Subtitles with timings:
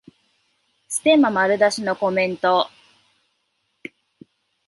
[0.89, 2.67] ステマ丸出しのコメント